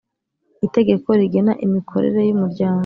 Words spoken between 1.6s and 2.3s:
imikorere